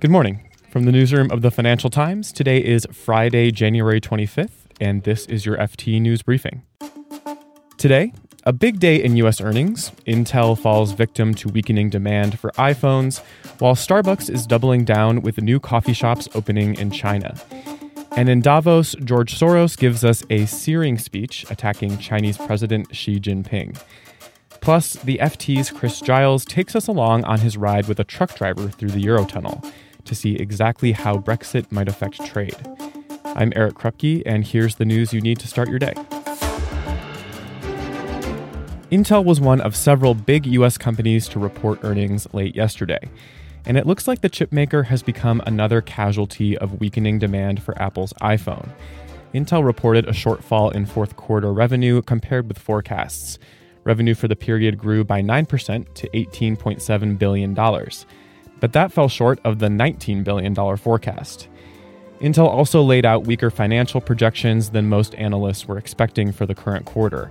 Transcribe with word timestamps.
Good 0.00 0.12
morning. 0.12 0.48
From 0.70 0.84
the 0.84 0.92
newsroom 0.92 1.28
of 1.32 1.42
the 1.42 1.50
Financial 1.50 1.90
Times, 1.90 2.30
today 2.30 2.58
is 2.58 2.86
Friday, 2.92 3.50
January 3.50 4.00
25th, 4.00 4.66
and 4.80 5.02
this 5.02 5.26
is 5.26 5.44
your 5.44 5.56
FT 5.56 6.00
News 6.00 6.22
Briefing. 6.22 6.62
Today, 7.78 8.12
a 8.44 8.52
big 8.52 8.78
day 8.78 9.02
in 9.02 9.16
US 9.16 9.40
earnings. 9.40 9.90
Intel 10.06 10.56
falls 10.56 10.92
victim 10.92 11.34
to 11.34 11.48
weakening 11.48 11.90
demand 11.90 12.38
for 12.38 12.52
iPhones, 12.52 13.24
while 13.58 13.74
Starbucks 13.74 14.30
is 14.30 14.46
doubling 14.46 14.84
down 14.84 15.20
with 15.22 15.42
new 15.42 15.58
coffee 15.58 15.92
shops 15.92 16.28
opening 16.32 16.76
in 16.76 16.92
China. 16.92 17.34
And 18.12 18.28
in 18.28 18.40
Davos, 18.40 18.94
George 19.02 19.36
Soros 19.36 19.76
gives 19.76 20.04
us 20.04 20.22
a 20.30 20.46
searing 20.46 20.96
speech 20.98 21.44
attacking 21.50 21.98
Chinese 21.98 22.38
President 22.38 22.94
Xi 22.94 23.18
Jinping. 23.18 23.76
Plus, 24.60 24.94
the 24.94 25.18
FT's 25.18 25.70
Chris 25.72 26.00
Giles 26.00 26.44
takes 26.44 26.76
us 26.76 26.86
along 26.86 27.24
on 27.24 27.40
his 27.40 27.56
ride 27.56 27.88
with 27.88 27.98
a 27.98 28.04
truck 28.04 28.36
driver 28.36 28.68
through 28.68 28.90
the 28.90 29.02
Eurotunnel 29.02 29.64
to 30.08 30.14
see 30.14 30.34
exactly 30.36 30.92
how 30.92 31.18
Brexit 31.18 31.70
might 31.70 31.88
affect 31.88 32.24
trade. 32.26 32.56
I'm 33.24 33.52
Eric 33.54 33.74
Krupke, 33.74 34.22
and 34.26 34.44
here's 34.44 34.74
the 34.74 34.84
news 34.84 35.12
you 35.12 35.20
need 35.20 35.38
to 35.38 35.46
start 35.46 35.68
your 35.68 35.78
day. 35.78 35.94
Intel 38.90 39.24
was 39.24 39.38
one 39.40 39.60
of 39.60 39.76
several 39.76 40.14
big 40.14 40.46
US 40.46 40.78
companies 40.78 41.28
to 41.28 41.38
report 41.38 41.80
earnings 41.84 42.26
late 42.32 42.56
yesterday, 42.56 43.10
and 43.66 43.76
it 43.76 43.86
looks 43.86 44.08
like 44.08 44.22
the 44.22 44.30
chipmaker 44.30 44.86
has 44.86 45.02
become 45.02 45.42
another 45.46 45.82
casualty 45.82 46.56
of 46.56 46.80
weakening 46.80 47.18
demand 47.18 47.62
for 47.62 47.80
Apple's 47.80 48.14
iPhone. 48.22 48.70
Intel 49.34 49.62
reported 49.62 50.08
a 50.08 50.12
shortfall 50.12 50.72
in 50.74 50.86
fourth 50.86 51.16
quarter 51.16 51.52
revenue 51.52 52.00
compared 52.00 52.48
with 52.48 52.58
forecasts. 52.58 53.38
Revenue 53.84 54.14
for 54.14 54.26
the 54.26 54.36
period 54.36 54.78
grew 54.78 55.04
by 55.04 55.20
9% 55.20 55.94
to 55.94 56.08
$18.7 56.08 57.18
billion 57.18 57.54
but 58.60 58.72
that 58.72 58.92
fell 58.92 59.08
short 59.08 59.40
of 59.44 59.58
the 59.58 59.68
$19 59.68 60.24
billion 60.24 60.54
forecast. 60.76 61.48
Intel 62.20 62.48
also 62.48 62.82
laid 62.82 63.06
out 63.06 63.26
weaker 63.26 63.50
financial 63.50 64.00
projections 64.00 64.70
than 64.70 64.88
most 64.88 65.14
analysts 65.14 65.68
were 65.68 65.78
expecting 65.78 66.32
for 66.32 66.46
the 66.46 66.54
current 66.54 66.84
quarter. 66.84 67.30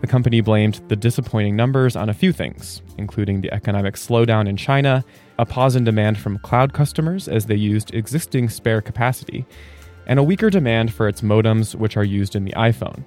The 0.00 0.06
company 0.06 0.40
blamed 0.40 0.80
the 0.88 0.96
disappointing 0.96 1.56
numbers 1.56 1.96
on 1.96 2.08
a 2.08 2.14
few 2.14 2.32
things, 2.32 2.82
including 2.98 3.40
the 3.40 3.52
economic 3.52 3.94
slowdown 3.94 4.46
in 4.46 4.56
China, 4.56 5.04
a 5.38 5.46
pause 5.46 5.74
in 5.74 5.84
demand 5.84 6.18
from 6.18 6.38
cloud 6.38 6.72
customers 6.72 7.26
as 7.26 7.46
they 7.46 7.56
used 7.56 7.94
existing 7.94 8.48
spare 8.48 8.80
capacity, 8.80 9.46
and 10.06 10.18
a 10.18 10.22
weaker 10.22 10.50
demand 10.50 10.92
for 10.92 11.08
its 11.08 11.22
modems, 11.22 11.74
which 11.74 11.96
are 11.96 12.04
used 12.04 12.36
in 12.36 12.44
the 12.44 12.52
iPhone. 12.52 13.02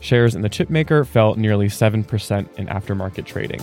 Shares 0.00 0.34
in 0.34 0.42
the 0.42 0.50
chipmaker 0.50 1.06
fell 1.06 1.34
nearly 1.36 1.68
7% 1.68 2.58
in 2.58 2.66
aftermarket 2.66 3.24
trading. 3.24 3.60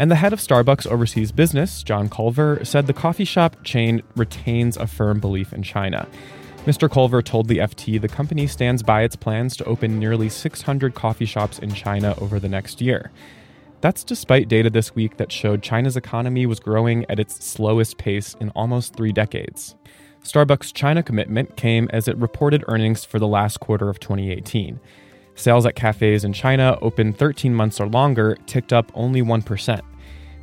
And 0.00 0.10
the 0.10 0.16
head 0.16 0.32
of 0.32 0.38
Starbucks 0.38 0.86
overseas 0.86 1.30
business, 1.30 1.82
John 1.82 2.08
Culver, 2.08 2.64
said 2.64 2.86
the 2.86 2.94
coffee 2.94 3.26
shop 3.26 3.62
chain 3.64 4.02
retains 4.16 4.78
a 4.78 4.86
firm 4.86 5.20
belief 5.20 5.52
in 5.52 5.62
China. 5.62 6.08
Mr. 6.64 6.90
Culver 6.90 7.20
told 7.20 7.48
the 7.48 7.58
FT 7.58 8.00
the 8.00 8.08
company 8.08 8.46
stands 8.46 8.82
by 8.82 9.02
its 9.02 9.14
plans 9.14 9.54
to 9.58 9.64
open 9.66 9.98
nearly 9.98 10.30
600 10.30 10.94
coffee 10.94 11.26
shops 11.26 11.58
in 11.58 11.74
China 11.74 12.14
over 12.16 12.40
the 12.40 12.48
next 12.48 12.80
year. 12.80 13.10
That's 13.82 14.02
despite 14.02 14.48
data 14.48 14.70
this 14.70 14.94
week 14.94 15.18
that 15.18 15.30
showed 15.30 15.62
China's 15.62 15.98
economy 15.98 16.46
was 16.46 16.60
growing 16.60 17.04
at 17.10 17.20
its 17.20 17.44
slowest 17.44 17.98
pace 17.98 18.34
in 18.40 18.48
almost 18.50 18.96
three 18.96 19.12
decades. 19.12 19.76
Starbucks' 20.24 20.72
China 20.72 21.02
commitment 21.02 21.56
came 21.56 21.90
as 21.92 22.08
it 22.08 22.16
reported 22.16 22.64
earnings 22.68 23.04
for 23.04 23.18
the 23.18 23.28
last 23.28 23.60
quarter 23.60 23.90
of 23.90 24.00
2018. 24.00 24.80
Sales 25.34 25.66
at 25.66 25.74
cafes 25.74 26.24
in 26.24 26.32
China 26.32 26.78
open 26.80 27.12
13 27.12 27.54
months 27.54 27.78
or 27.78 27.86
longer 27.86 28.38
ticked 28.46 28.72
up 28.72 28.90
only 28.94 29.20
1%. 29.20 29.80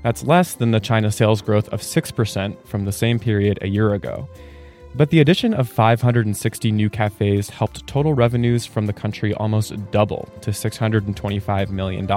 That's 0.08 0.24
less 0.24 0.54
than 0.54 0.72
the 0.72 0.80
China 0.80 1.12
sales 1.12 1.42
growth 1.42 1.68
of 1.68 1.82
6% 1.82 2.66
from 2.66 2.86
the 2.86 2.94
same 2.94 3.20
period 3.20 3.60
a 3.62 3.68
year 3.68 3.94
ago. 3.94 4.30
But 4.96 5.10
the 5.10 5.20
addition 5.20 5.54
of 5.54 5.68
560 5.68 6.72
new 6.72 6.90
cafes 6.90 7.50
helped 7.50 7.86
total 7.88 8.14
revenues 8.14 8.66
from 8.66 8.86
the 8.86 8.94
country 8.94 9.34
almost 9.34 9.76
double 9.92 10.30
to 10.40 10.52
$625 10.52 11.72
million. 11.72 12.10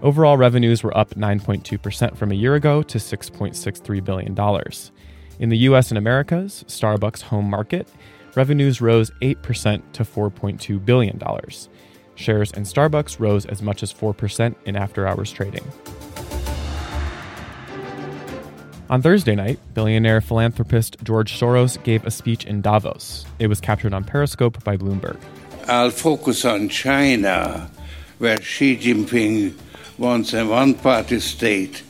Overall 0.00 0.36
revenues 0.36 0.84
were 0.84 0.96
up 0.96 1.10
9.2% 1.16 2.16
from 2.16 2.30
a 2.30 2.36
year 2.36 2.54
ago 2.54 2.84
to 2.84 2.98
$6.63 2.98 4.04
billion. 4.04 4.62
In 5.40 5.48
the 5.48 5.58
US 5.70 5.90
and 5.90 5.98
Americas, 5.98 6.64
Starbucks' 6.68 7.22
home 7.22 7.50
market, 7.50 7.88
revenues 8.36 8.80
rose 8.80 9.10
8% 9.22 9.82
to 9.92 10.04
$4.2 10.04 10.84
billion. 10.84 11.20
Shares 12.14 12.52
in 12.52 12.62
Starbucks 12.62 13.18
rose 13.18 13.44
as 13.46 13.60
much 13.60 13.82
as 13.82 13.92
4% 13.92 14.54
in 14.66 14.76
after 14.76 15.08
hours 15.08 15.32
trading. 15.32 15.64
On 18.88 19.02
Thursday 19.02 19.34
night, 19.34 19.58
billionaire 19.74 20.20
philanthropist 20.20 20.96
George 21.02 21.32
Soros 21.32 21.82
gave 21.82 22.04
a 22.06 22.10
speech 22.10 22.44
in 22.44 22.60
Davos. 22.60 23.26
It 23.40 23.48
was 23.48 23.60
captured 23.60 23.92
on 23.92 24.04
Periscope 24.04 24.62
by 24.62 24.76
Bloomberg. 24.76 25.18
I'll 25.66 25.90
focus 25.90 26.44
on 26.44 26.68
China, 26.68 27.68
where 28.18 28.40
Xi 28.40 28.76
Jinping 28.76 29.54
wants 29.98 30.32
a 30.34 30.46
one 30.46 30.74
party 30.74 31.18
state 31.18 31.82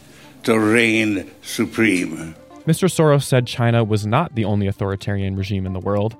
to 0.44 0.58
reign 0.58 1.30
supreme. 1.42 2.34
Mr. 2.66 2.88
Soros 2.88 3.24
said 3.24 3.46
China 3.46 3.84
was 3.84 4.06
not 4.06 4.34
the 4.34 4.46
only 4.46 4.66
authoritarian 4.66 5.36
regime 5.36 5.66
in 5.66 5.74
the 5.74 5.80
world, 5.80 6.16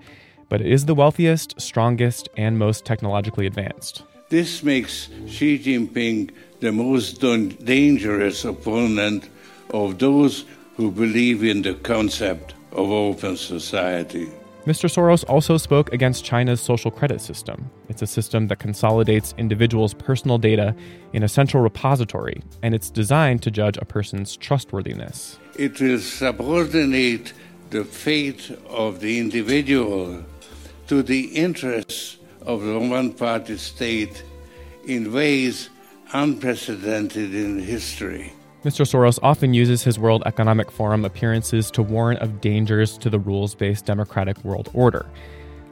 but 0.50 0.60
it 0.60 0.70
is 0.70 0.84
the 0.84 0.94
wealthiest, 0.94 1.58
strongest, 1.58 2.28
and 2.36 2.58
most 2.58 2.84
technologically 2.84 3.46
advanced. 3.46 4.02
This 4.28 4.62
makes 4.62 5.08
Xi 5.26 5.58
Jinping 5.58 6.32
the 6.60 6.72
most 6.72 7.20
dangerous 7.20 8.44
opponent 8.44 9.30
of 9.70 9.98
those 9.98 10.44
who 10.76 10.90
believe 10.90 11.42
in 11.42 11.62
the 11.62 11.74
concept 11.74 12.54
of 12.72 12.90
open 12.90 13.36
society. 13.36 14.28
Mr. 14.66 14.90
Soros 14.90 15.24
also 15.28 15.56
spoke 15.56 15.92
against 15.92 16.24
China's 16.24 16.60
social 16.60 16.90
credit 16.90 17.20
system. 17.20 17.70
It's 17.88 18.02
a 18.02 18.06
system 18.06 18.48
that 18.48 18.58
consolidates 18.58 19.32
individuals' 19.38 19.94
personal 19.94 20.38
data 20.38 20.74
in 21.12 21.22
a 21.22 21.28
central 21.28 21.62
repository, 21.62 22.42
and 22.62 22.74
it's 22.74 22.90
designed 22.90 23.42
to 23.44 23.50
judge 23.52 23.76
a 23.76 23.84
person's 23.84 24.36
trustworthiness. 24.36 25.38
It 25.56 25.80
will 25.80 26.00
subordinate 26.00 27.32
the 27.70 27.84
fate 27.84 28.50
of 28.68 28.98
the 28.98 29.20
individual 29.20 30.24
to 30.88 31.02
the 31.02 31.26
interests 31.26 32.18
of 32.42 32.62
the 32.62 32.78
one 32.78 33.12
party 33.12 33.56
state 33.58 34.24
in 34.84 35.12
ways 35.12 35.70
unprecedented 36.12 37.34
in 37.34 37.60
history. 37.60 38.32
Mr. 38.66 38.84
Soros 38.84 39.20
often 39.22 39.54
uses 39.54 39.84
his 39.84 39.96
World 39.96 40.24
Economic 40.26 40.72
Forum 40.72 41.04
appearances 41.04 41.70
to 41.70 41.84
warn 41.84 42.16
of 42.16 42.40
dangers 42.40 42.98
to 42.98 43.08
the 43.08 43.20
rules 43.20 43.54
based 43.54 43.86
democratic 43.86 44.44
world 44.44 44.68
order. 44.74 45.06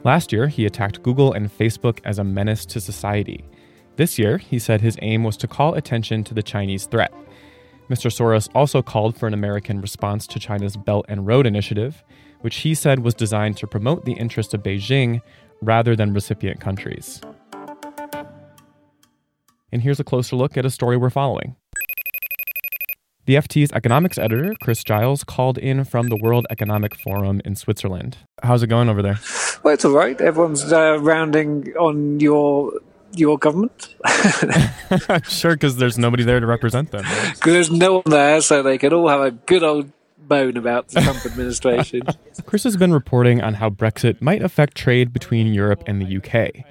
Last 0.05 0.31
year, 0.31 0.47
he 0.47 0.65
attacked 0.65 1.03
Google 1.03 1.33
and 1.33 1.51
Facebook 1.51 1.99
as 2.05 2.19
a 2.19 2.23
menace 2.23 2.65
to 2.67 2.79
society. 2.79 3.43
This 3.97 4.17
year, 4.17 4.37
he 4.37 4.59
said 4.59 4.79
his 4.79 4.97
aim 5.01 5.25
was 5.25 5.35
to 5.37 5.47
call 5.47 5.73
attention 5.73 6.23
to 6.23 6.33
the 6.33 6.41
Chinese 6.41 6.85
threat. 6.85 7.13
Mr. 7.89 8.09
Soros 8.09 8.47
also 8.55 8.81
called 8.81 9.17
for 9.17 9.27
an 9.27 9.33
American 9.33 9.81
response 9.81 10.25
to 10.27 10.39
China's 10.39 10.77
Belt 10.77 11.05
and 11.09 11.27
Road 11.27 11.45
Initiative, 11.45 12.01
which 12.39 12.59
he 12.59 12.73
said 12.73 12.99
was 12.99 13.13
designed 13.13 13.57
to 13.57 13.67
promote 13.67 14.05
the 14.05 14.13
interests 14.13 14.53
of 14.53 14.63
Beijing 14.63 15.21
rather 15.61 15.97
than 15.97 16.13
recipient 16.13 16.61
countries. 16.61 17.19
And 19.73 19.81
here's 19.81 19.99
a 19.99 20.05
closer 20.05 20.37
look 20.37 20.55
at 20.55 20.65
a 20.65 20.69
story 20.69 20.95
we're 20.95 21.09
following. 21.09 21.57
The 23.25 23.37
FT's 23.37 23.71
economics 23.71 24.19
editor, 24.19 24.53
Chris 24.61 24.83
Giles, 24.83 25.23
called 25.23 25.57
in 25.57 25.83
from 25.83 26.09
the 26.09 26.15
World 26.15 26.45
Economic 26.51 26.93
Forum 26.93 27.41
in 27.43 27.55
Switzerland. 27.55 28.17
How's 28.43 28.61
it 28.61 28.67
going 28.67 28.87
over 28.87 29.01
there? 29.01 29.19
Well, 29.63 29.73
it's 29.73 29.83
all 29.83 29.93
right. 29.93 30.19
Everyone's 30.21 30.71
uh, 30.71 30.99
rounding 30.99 31.73
on 31.75 32.19
your 32.19 32.73
your 33.15 33.37
government. 33.39 33.95
Sure, 35.27 35.53
because 35.53 35.77
there's 35.77 35.97
nobody 35.97 36.23
there 36.23 36.39
to 36.39 36.45
represent 36.45 36.91
them. 36.91 37.03
Because 37.03 37.53
there's 37.53 37.71
no 37.71 37.93
one 37.95 38.03
there, 38.05 38.41
so 38.41 38.61
they 38.61 38.77
can 38.77 38.93
all 38.93 39.07
have 39.07 39.21
a 39.21 39.31
good 39.31 39.63
old 39.63 39.91
moan 40.29 40.57
about 40.57 40.89
the 40.89 41.01
Trump 41.01 41.25
administration. 41.25 42.03
Chris 42.45 42.63
has 42.63 42.77
been 42.77 42.93
reporting 42.93 43.41
on 43.41 43.55
how 43.55 43.71
Brexit 43.71 44.21
might 44.21 44.43
affect 44.43 44.75
trade 44.75 45.11
between 45.11 45.53
Europe 45.53 45.83
and 45.87 45.99
the 45.99 46.17
UK. 46.17 46.63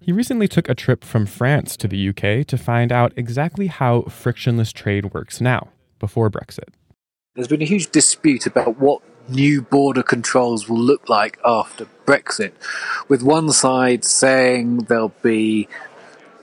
He 0.00 0.12
recently 0.12 0.48
took 0.48 0.68
a 0.68 0.74
trip 0.74 1.04
from 1.04 1.24
France 1.24 1.76
to 1.78 1.88
the 1.88 2.08
UK 2.10 2.46
to 2.46 2.58
find 2.58 2.92
out 2.92 3.12
exactly 3.16 3.68
how 3.68 4.02
frictionless 4.02 4.72
trade 4.72 5.14
works 5.14 5.40
now 5.40 5.70
before 6.02 6.28
Brexit. 6.28 6.68
There's 7.34 7.48
been 7.48 7.62
a 7.62 7.64
huge 7.64 7.90
dispute 7.90 8.44
about 8.44 8.78
what 8.78 9.00
new 9.28 9.62
border 9.62 10.02
controls 10.02 10.68
will 10.68 10.80
look 10.80 11.08
like 11.08 11.38
after 11.44 11.86
Brexit, 12.04 12.52
with 13.08 13.22
one 13.22 13.52
side 13.52 14.04
saying 14.04 14.78
there'll 14.88 15.14
be 15.22 15.68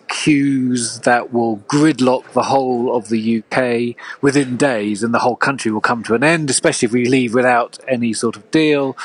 queues 0.07 1.01
that 1.01 1.31
will 1.31 1.57
gridlock 1.57 2.31
the 2.31 2.43
whole 2.43 2.95
of 2.95 3.09
the 3.09 3.43
UK 3.43 3.95
within 4.21 4.57
days 4.57 5.03
and 5.03 5.13
the 5.13 5.19
whole 5.19 5.35
country 5.35 5.71
will 5.71 5.81
come 5.81 6.03
to 6.03 6.15
an 6.15 6.23
end, 6.23 6.49
especially 6.49 6.87
if 6.87 6.93
we 6.93 7.05
leave 7.05 7.33
without 7.33 7.77
any 7.87 8.13
sort 8.13 8.35
of 8.35 8.49
deal. 8.49 8.97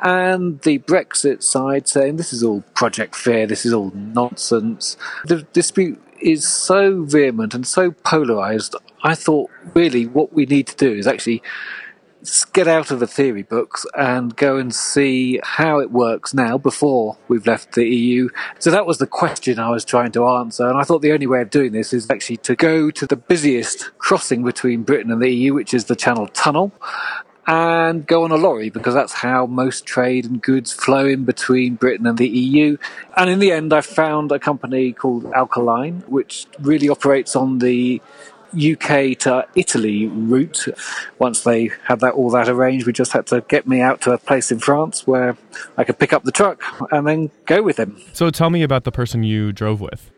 And 0.00 0.60
the 0.60 0.78
Brexit 0.78 1.42
side 1.42 1.88
saying 1.88 2.16
this 2.16 2.32
is 2.32 2.44
all 2.44 2.62
Project 2.72 3.16
Fear, 3.16 3.48
this 3.48 3.66
is 3.66 3.74
all 3.74 3.90
nonsense. 3.94 4.96
The 5.26 5.42
dispute 5.52 6.00
is 6.20 6.46
so 6.46 7.02
vehement 7.04 7.54
and 7.54 7.66
so 7.66 7.90
polarized. 7.90 8.74
I 9.02 9.14
thought 9.14 9.50
really 9.74 10.06
what 10.06 10.32
we 10.32 10.46
need 10.46 10.66
to 10.68 10.76
do 10.76 10.92
is 10.92 11.06
actually 11.06 11.42
get 12.52 12.66
out 12.66 12.90
of 12.90 13.00
the 13.00 13.06
theory 13.06 13.42
books 13.42 13.86
and 13.96 14.34
go 14.36 14.56
and 14.56 14.74
see 14.74 15.40
how 15.42 15.78
it 15.78 15.90
works 15.90 16.34
now 16.34 16.58
before 16.58 17.16
we've 17.28 17.46
left 17.46 17.72
the 17.72 17.86
EU. 17.86 18.28
So 18.58 18.70
that 18.70 18.86
was 18.86 18.98
the 18.98 19.06
question 19.06 19.58
I 19.58 19.70
was 19.70 19.84
trying 19.84 20.12
to 20.12 20.26
answer. 20.26 20.68
And 20.68 20.78
I 20.78 20.82
thought 20.82 21.02
the 21.02 21.12
only 21.12 21.26
way 21.26 21.40
of 21.40 21.50
doing 21.50 21.72
this 21.72 21.92
is 21.92 22.10
actually 22.10 22.38
to 22.38 22.56
go 22.56 22.90
to 22.90 23.06
the 23.06 23.16
busiest 23.16 23.96
crossing 23.98 24.42
between 24.42 24.82
Britain 24.82 25.12
and 25.12 25.22
the 25.22 25.30
EU, 25.30 25.54
which 25.54 25.72
is 25.72 25.84
the 25.84 25.96
Channel 25.96 26.26
Tunnel, 26.28 26.72
and 27.48 28.06
go 28.06 28.24
on 28.24 28.30
a 28.30 28.36
lorry 28.36 28.68
because 28.68 28.92
that's 28.92 29.14
how 29.14 29.46
most 29.46 29.86
trade 29.86 30.26
and 30.26 30.42
goods 30.42 30.70
flow 30.70 31.06
in 31.06 31.24
between 31.24 31.76
Britain 31.76 32.06
and 32.06 32.18
the 32.18 32.28
EU. 32.28 32.76
And 33.16 33.30
in 33.30 33.38
the 33.38 33.52
end, 33.52 33.72
I 33.72 33.80
found 33.80 34.30
a 34.30 34.38
company 34.38 34.92
called 34.92 35.24
Alkaline, 35.32 36.04
which 36.06 36.46
really 36.60 36.90
operates 36.90 37.34
on 37.34 37.58
the 37.60 38.02
UK 38.54 39.16
to 39.20 39.46
Italy 39.54 40.06
route. 40.08 40.68
Once 41.18 41.42
they 41.42 41.70
had 41.84 42.00
that 42.00 42.12
all 42.12 42.30
that 42.30 42.50
arranged, 42.50 42.86
we 42.86 42.92
just 42.92 43.12
had 43.12 43.26
to 43.28 43.40
get 43.48 43.66
me 43.66 43.80
out 43.80 44.02
to 44.02 44.12
a 44.12 44.18
place 44.18 44.52
in 44.52 44.58
France 44.58 45.06
where 45.06 45.34
I 45.78 45.84
could 45.84 45.98
pick 45.98 46.12
up 46.12 46.24
the 46.24 46.32
truck 46.32 46.62
and 46.92 47.06
then 47.06 47.30
go 47.46 47.62
with 47.62 47.76
them. 47.76 47.98
So 48.12 48.28
tell 48.28 48.50
me 48.50 48.62
about 48.62 48.84
the 48.84 48.92
person 48.92 49.22
you 49.22 49.52
drove 49.52 49.80
with. 49.80 50.10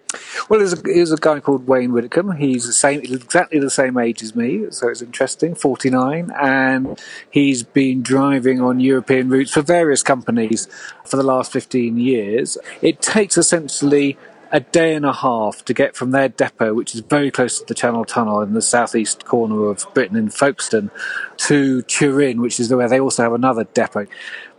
Well, 0.48 0.58
there's 0.58 0.72
a, 0.72 0.76
there's 0.76 1.12
a 1.12 1.16
guy 1.16 1.40
called 1.40 1.66
Wayne 1.66 1.92
Widdicombe. 1.92 2.32
He's 2.32 2.66
the 2.66 2.72
same, 2.72 3.00
exactly 3.00 3.58
the 3.60 3.70
same 3.70 3.96
age 3.98 4.22
as 4.22 4.34
me, 4.34 4.66
so 4.70 4.88
it's 4.88 5.02
interesting. 5.02 5.54
49, 5.54 6.30
and 6.40 7.00
he's 7.30 7.62
been 7.62 8.02
driving 8.02 8.60
on 8.60 8.80
European 8.80 9.28
routes 9.28 9.52
for 9.52 9.62
various 9.62 10.02
companies 10.02 10.66
for 11.04 11.16
the 11.16 11.22
last 11.22 11.52
15 11.52 11.98
years. 11.98 12.58
It 12.82 13.00
takes 13.00 13.38
essentially 13.38 14.18
a 14.52 14.60
day 14.60 14.94
and 14.94 15.06
a 15.06 15.12
half 15.12 15.64
to 15.64 15.74
get 15.74 15.94
from 15.94 16.10
their 16.10 16.28
depot, 16.28 16.74
which 16.74 16.94
is 16.94 17.00
very 17.02 17.30
close 17.30 17.60
to 17.60 17.64
the 17.66 17.74
Channel 17.74 18.04
Tunnel 18.04 18.42
in 18.42 18.52
the 18.52 18.62
southeast 18.62 19.24
corner 19.24 19.66
of 19.66 19.86
Britain 19.94 20.16
in 20.16 20.30
Folkestone, 20.30 20.90
to 21.36 21.82
Turin, 21.82 22.40
which 22.40 22.58
is 22.58 22.72
where 22.72 22.88
they 22.88 22.98
also 22.98 23.22
have 23.22 23.32
another 23.32 23.64
depot. 23.64 24.06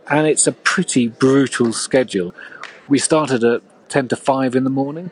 And 0.08 0.26
it's 0.26 0.46
a 0.46 0.52
pretty 0.52 1.08
brutal 1.08 1.72
schedule. 1.72 2.34
We 2.88 2.98
started 2.98 3.44
at 3.44 3.62
10 3.90 4.08
to 4.08 4.16
5 4.16 4.56
in 4.56 4.64
the 4.64 4.70
morning 4.70 5.10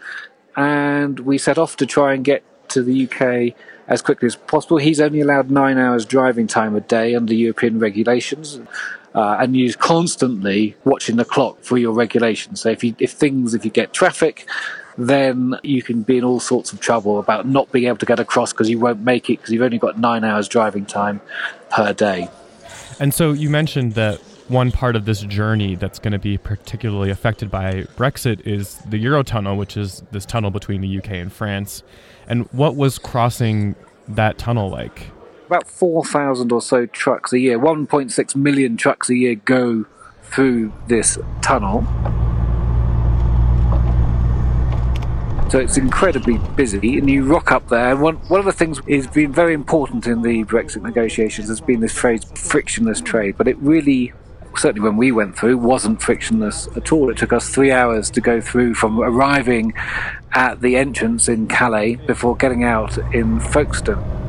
and 0.57 1.21
we 1.21 1.39
set 1.39 1.59
off 1.59 1.77
to 1.77 1.87
try 1.87 2.15
and 2.15 2.25
get 2.25 2.43
to 2.71 2.83
the 2.83 3.09
UK 3.09 3.55
as 3.89 4.03
quickly 4.03 4.27
as 4.27 4.37
possible. 4.37 4.79
He's 4.79 5.01
only 5.01 5.21
allowed 5.21 5.51
nine 5.51 5.79
hours 5.79 6.05
driving 6.05 6.47
time 6.47 6.77
a 6.77 6.81
day 6.81 7.15
under 7.15 7.35
European 7.35 7.79
regulations 7.79 8.61
uh, 9.15 9.37
and 9.41 9.57
you're 9.57 9.75
constantly 9.75 10.77
watching 10.85 11.17
the 11.17 11.25
clock 11.25 11.63
for 11.63 11.79
your 11.79 11.93
regulations. 11.93 12.61
So 12.61 12.71
if 12.71 12.85
you 12.85 12.95
if 12.99 13.13
things 13.13 13.55
if 13.55 13.65
you 13.65 13.71
get 13.71 13.93
traffic, 13.93 14.47
then 14.97 15.57
you 15.63 15.83
can 15.83 16.03
be 16.03 16.19
in 16.19 16.25
all 16.25 16.41
sorts 16.41 16.73
of 16.73 16.81
trouble 16.81 17.19
about 17.19 17.47
not 17.47 17.71
being 17.73 17.87
able 17.87 17.99
to 17.99 18.07
get 18.07 18.21
across 18.21 18.53
because 18.53 18.71
you 18.71 18.79
won't 18.79 19.01
make 19.01 19.29
it 19.29 19.39
because 19.39 19.53
you've 19.53 19.63
only 19.63 19.79
got 19.79 19.99
nine 19.99 20.25
hours 20.25 20.49
driving 20.49 20.87
time 20.87 21.21
per 21.71 21.93
day. 21.93 22.29
And 23.01 23.13
so 23.15 23.33
you 23.33 23.51
mentioned 23.51 23.95
that 23.95 24.21
one 24.51 24.73
part 24.73 24.97
of 24.97 25.05
this 25.05 25.23
journey 25.23 25.77
that's 25.77 25.99
going 25.99 26.13
to 26.13 26.19
be 26.19 26.37
particularly 26.37 27.11
affected 27.11 27.51
by 27.51 27.85
Brexit 27.97 28.47
is 28.47 28.79
the 28.79 29.03
Eurotunnel, 29.03 29.57
which 29.57 29.77
is 29.77 30.03
this 30.11 30.27
tunnel 30.27 30.51
between 30.51 30.81
the 30.81 30.99
UK 30.99 31.13
and 31.13 31.33
France. 31.33 31.83
And 32.27 32.47
what 32.53 32.77
was 32.77 32.99
crossing 32.99 33.77
that 34.09 34.39
tunnel 34.39 34.69
like? 34.69 35.11
about 35.51 35.67
4,000 35.67 36.53
or 36.53 36.63
so 36.63 36.87
trucks 36.87 37.33
a 37.33 37.41
year, 37.41 37.59
1.6 37.59 38.37
million 38.37 38.77
trucks 38.77 39.11
a 39.11 39.17
year 39.17 39.35
go 39.35 39.85
through 40.23 40.73
this 40.87 41.19
tunnel. 41.43 41.85
So 45.51 45.59
it's 45.59 45.77
incredibly 45.77 46.39
busy, 46.55 46.99
and 46.99 47.11
you 47.11 47.25
rock 47.25 47.51
up 47.51 47.69
there. 47.69 47.91
And 47.91 48.01
one, 48.01 48.15
one 48.29 48.39
of 48.39 48.47
the 48.47 48.53
things 48.53 48.79
has 48.89 49.09
been 49.09 49.33
very 49.33 49.53
important 49.53 50.07
in 50.07 50.23
the 50.23 50.45
Brexit 50.45 50.83
negotiations 50.83 51.49
has 51.49 51.61
been 51.61 51.81
this 51.81 51.93
phrase 51.93 52.23
frictionless 52.37 53.01
trade, 53.01 53.37
but 53.37 53.49
it 53.49 53.59
really 53.59 54.13
certainly 54.57 54.87
when 54.87 54.97
we 54.97 55.13
went 55.13 55.37
through, 55.37 55.59
wasn't 55.59 56.03
frictionless 56.03 56.69
at 56.77 56.93
all. 56.93 57.11
It 57.11 57.17
took 57.17 57.33
us 57.33 57.49
three 57.49 57.73
hours 57.73 58.11
to 58.11 58.21
go 58.21 58.41
through 58.41 58.75
from 58.75 59.01
arriving 59.01 59.75
at 60.33 60.61
the 60.61 60.77
entrance 60.77 61.29
in 61.29 61.49
Calais 61.49 61.97
before 61.97 62.37
getting 62.37 62.65
out 62.65 62.97
in 63.15 63.41
Folkestone 63.41 64.21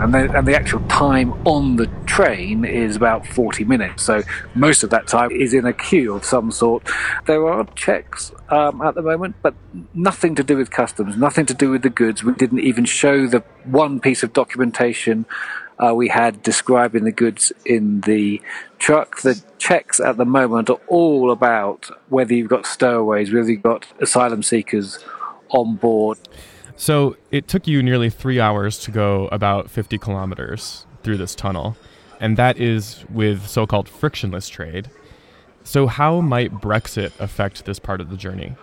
and 0.00 0.14
the, 0.14 0.38
and 0.38 0.48
the 0.48 0.56
actual 0.56 0.80
time 0.88 1.32
on 1.46 1.76
the 1.76 1.86
train 2.06 2.64
is 2.64 2.96
about 2.96 3.26
40 3.26 3.64
minutes. 3.64 4.02
So 4.02 4.22
most 4.54 4.82
of 4.82 4.90
that 4.90 5.06
time 5.06 5.30
is 5.30 5.52
in 5.52 5.66
a 5.66 5.74
queue 5.74 6.14
of 6.14 6.24
some 6.24 6.50
sort. 6.50 6.88
There 7.26 7.46
are 7.46 7.66
checks 7.74 8.32
um, 8.48 8.80
at 8.80 8.94
the 8.94 9.02
moment, 9.02 9.36
but 9.42 9.54
nothing 9.92 10.34
to 10.36 10.42
do 10.42 10.56
with 10.56 10.70
customs, 10.70 11.16
nothing 11.16 11.44
to 11.46 11.54
do 11.54 11.70
with 11.70 11.82
the 11.82 11.90
goods. 11.90 12.24
We 12.24 12.32
didn't 12.32 12.60
even 12.60 12.86
show 12.86 13.26
the 13.26 13.40
one 13.64 14.00
piece 14.00 14.22
of 14.22 14.32
documentation 14.32 15.26
uh, 15.82 15.94
we 15.94 16.08
had 16.08 16.42
describing 16.42 17.04
the 17.04 17.12
goods 17.12 17.52
in 17.64 18.02
the 18.02 18.40
truck. 18.78 19.20
The 19.22 19.42
checks 19.58 20.00
at 20.00 20.16
the 20.16 20.24
moment 20.24 20.70
are 20.70 20.80
all 20.86 21.30
about 21.30 21.90
whether 22.08 22.34
you've 22.34 22.50
got 22.50 22.66
stowaways, 22.66 23.32
whether 23.32 23.50
you've 23.50 23.62
got 23.62 23.86
asylum 24.00 24.42
seekers 24.42 24.98
on 25.50 25.76
board. 25.76 26.18
So 26.76 27.16
it 27.30 27.48
took 27.48 27.66
you 27.66 27.82
nearly 27.82 28.10
three 28.10 28.40
hours 28.40 28.78
to 28.80 28.90
go 28.90 29.28
about 29.28 29.70
50 29.70 29.98
kilometers 29.98 30.86
through 31.02 31.18
this 31.18 31.34
tunnel, 31.34 31.76
and 32.18 32.36
that 32.36 32.58
is 32.58 33.04
with 33.10 33.46
so 33.46 33.66
called 33.66 33.88
frictionless 33.88 34.48
trade. 34.48 34.90
So, 35.62 35.86
how 35.86 36.22
might 36.22 36.52
Brexit 36.52 37.12
affect 37.20 37.66
this 37.66 37.78
part 37.78 38.00
of 38.00 38.08
the 38.08 38.16
journey? 38.16 38.56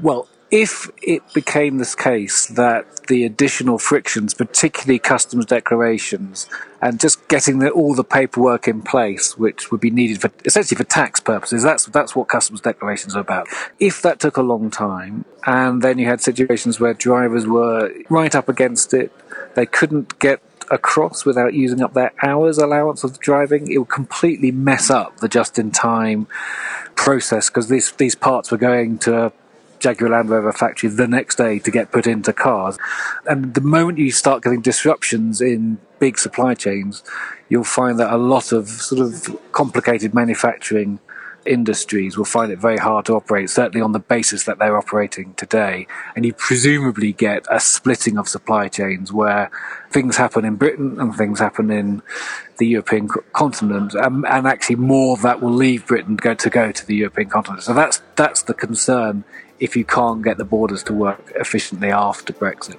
Well, 0.00 0.28
if 0.50 0.90
it 1.02 1.22
became 1.34 1.78
this 1.78 1.94
case 1.94 2.46
that 2.46 3.06
the 3.08 3.24
additional 3.24 3.78
frictions, 3.78 4.32
particularly 4.32 4.98
customs 4.98 5.44
declarations, 5.46 6.48
and 6.80 6.98
just 7.00 7.26
getting 7.28 7.58
the, 7.58 7.70
all 7.70 7.94
the 7.94 8.04
paperwork 8.04 8.66
in 8.66 8.80
place, 8.80 9.36
which 9.36 9.70
would 9.70 9.80
be 9.80 9.90
needed 9.90 10.20
for 10.20 10.30
essentially 10.44 10.76
for 10.76 10.84
tax 10.84 11.20
purposes, 11.20 11.62
that's 11.62 11.86
that's 11.86 12.16
what 12.16 12.28
customs 12.28 12.60
declarations 12.60 13.14
are 13.14 13.20
about. 13.20 13.48
If 13.78 14.00
that 14.02 14.20
took 14.20 14.36
a 14.36 14.42
long 14.42 14.70
time, 14.70 15.24
and 15.46 15.82
then 15.82 15.98
you 15.98 16.06
had 16.06 16.20
situations 16.20 16.80
where 16.80 16.94
drivers 16.94 17.46
were 17.46 17.92
right 18.08 18.34
up 18.34 18.48
against 18.48 18.94
it, 18.94 19.12
they 19.54 19.66
couldn't 19.66 20.18
get 20.18 20.40
across 20.70 21.24
without 21.24 21.54
using 21.54 21.82
up 21.82 21.94
their 21.94 22.12
hours 22.22 22.58
allowance 22.58 23.04
of 23.04 23.18
driving, 23.20 23.70
it 23.70 23.78
would 23.78 23.88
completely 23.88 24.50
mess 24.50 24.90
up 24.90 25.18
the 25.18 25.28
just-in-time 25.28 26.26
process 26.94 27.48
because 27.48 27.68
these 27.68 27.92
these 27.92 28.14
parts 28.14 28.50
were 28.50 28.58
going 28.58 28.98
to 28.98 29.32
Jaguar 29.80 30.10
Land 30.10 30.30
Rover 30.30 30.52
factory 30.52 30.88
the 30.88 31.08
next 31.08 31.36
day 31.36 31.58
to 31.60 31.70
get 31.70 31.92
put 31.92 32.06
into 32.06 32.32
cars. 32.32 32.78
And 33.26 33.54
the 33.54 33.60
moment 33.60 33.98
you 33.98 34.10
start 34.10 34.42
getting 34.42 34.60
disruptions 34.60 35.40
in 35.40 35.78
big 35.98 36.18
supply 36.18 36.54
chains, 36.54 37.02
you'll 37.48 37.64
find 37.64 37.98
that 37.98 38.12
a 38.12 38.16
lot 38.16 38.52
of 38.52 38.68
sort 38.68 39.00
of 39.00 39.38
complicated 39.52 40.14
manufacturing 40.14 41.00
industries 41.46 42.16
will 42.16 42.24
find 42.24 42.52
it 42.52 42.58
very 42.58 42.76
hard 42.76 43.06
to 43.06 43.14
operate, 43.14 43.48
certainly 43.48 43.80
on 43.80 43.92
the 43.92 43.98
basis 43.98 44.44
that 44.44 44.58
they're 44.58 44.76
operating 44.76 45.34
today. 45.34 45.86
And 46.14 46.24
you 46.24 46.32
presumably 46.34 47.12
get 47.12 47.46
a 47.50 47.58
splitting 47.58 48.18
of 48.18 48.28
supply 48.28 48.68
chains 48.68 49.12
where 49.12 49.50
things 49.90 50.16
happen 50.16 50.44
in 50.44 50.56
Britain 50.56 51.00
and 51.00 51.14
things 51.16 51.40
happen 51.40 51.70
in 51.70 52.02
the 52.58 52.66
European 52.66 53.08
continent, 53.32 53.94
and, 53.94 54.26
and 54.26 54.46
actually 54.46 54.76
more 54.76 55.16
that 55.18 55.40
will 55.40 55.52
leave 55.52 55.86
Britain 55.86 56.16
to 56.16 56.22
go 56.22 56.34
to 56.34 56.50
go 56.50 56.72
to 56.72 56.86
the 56.86 56.96
European 56.96 57.30
continent. 57.30 57.62
So 57.62 57.72
that's 57.72 58.02
that's 58.16 58.42
the 58.42 58.54
concern 58.54 59.24
if 59.60 59.76
you 59.76 59.84
can't 59.84 60.22
get 60.22 60.38
the 60.38 60.44
borders 60.44 60.82
to 60.84 60.92
work 60.92 61.32
efficiently 61.36 61.90
after 61.90 62.32
Brexit. 62.32 62.76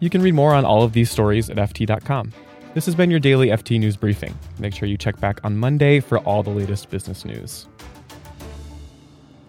You 0.00 0.10
can 0.10 0.22
read 0.22 0.34
more 0.34 0.52
on 0.52 0.64
all 0.64 0.82
of 0.82 0.92
these 0.92 1.10
stories 1.10 1.48
at 1.48 1.56
FT.com. 1.56 2.32
This 2.74 2.84
has 2.84 2.94
been 2.94 3.10
your 3.10 3.20
daily 3.20 3.48
FT 3.48 3.80
News 3.80 3.96
Briefing. 3.96 4.36
Make 4.58 4.74
sure 4.74 4.86
you 4.86 4.98
check 4.98 5.18
back 5.18 5.42
on 5.44 5.56
Monday 5.56 6.00
for 6.00 6.18
all 6.18 6.42
the 6.42 6.50
latest 6.50 6.90
business 6.90 7.24
news. 7.24 7.66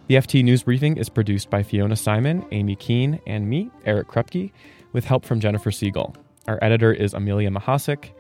The 0.08 0.16
FT 0.16 0.42
News 0.46 0.64
Briefing 0.64 0.96
is 0.96 1.10
produced 1.10 1.50
by 1.50 1.64
Fiona 1.64 1.98
Simon, 1.98 2.46
Amy 2.52 2.78
Keene, 2.78 3.20
and 3.28 3.50
me, 3.50 3.70
Eric 3.86 4.08
Krupke, 4.08 4.54
with 4.94 5.04
help 5.04 5.26
from 5.26 5.42
Jennifer 5.42 5.70
Siegel. 5.70 6.16
Our 6.48 6.58
editor 6.62 6.94
is 6.94 7.14
Amelia 7.14 7.50
Mahasik. 7.50 8.12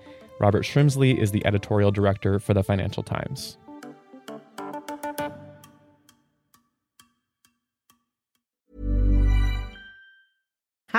Robert 0.42 0.66
Shrimsley 0.66 1.18
is 1.18 1.32
the 1.32 1.46
editorial 1.46 1.92
director 1.92 2.40
for 2.40 2.54
the 2.54 2.62
Financial 2.62 3.04
Times. 3.04 3.58